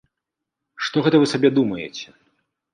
[0.87, 2.07] Што гэта вы сабе думаеце?